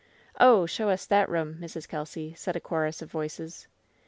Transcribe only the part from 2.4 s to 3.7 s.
a chorus of voices.